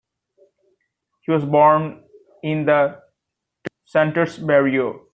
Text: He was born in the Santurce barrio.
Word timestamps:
He 1.19 1.31
was 1.31 1.45
born 1.45 2.01
in 2.41 2.65
the 2.65 2.97
Santurce 3.87 4.39
barrio. 4.43 5.01